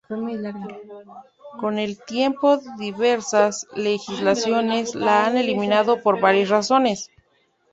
[1.59, 7.11] Con el tiempo diversas legislaciones la han eliminado, por varias razones.